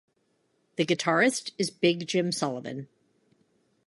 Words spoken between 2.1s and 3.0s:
Sullivan.